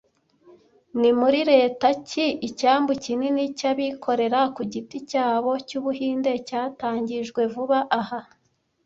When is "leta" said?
1.51-1.87